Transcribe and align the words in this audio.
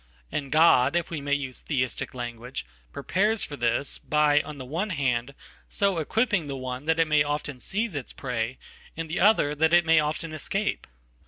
And 0.31 0.51
God, 0.51 0.95
if 0.95 1.11
we 1.11 1.21
may 1.21 1.35
use 1.35 1.61
Theisticlanguage, 1.61 2.63
prepares 2.91 3.43
for 3.43 3.55
this, 3.55 3.99
by, 3.99 4.41
on 4.41 4.57
the 4.57 4.65
one 4.65 4.89
hand, 4.89 5.35
so 5.69 5.99
equipping 5.99 6.47
theone 6.47 6.87
that 6.87 6.97
it 6.97 7.07
may 7.07 7.21
often 7.21 7.59
seize 7.59 7.93
its 7.93 8.11
prey, 8.11 8.57
and 8.97 9.07
the 9.07 9.19
other, 9.19 9.53
that 9.53 9.75
it 9.75 9.85
mayoften 9.85 10.33
escape. 10.33 10.87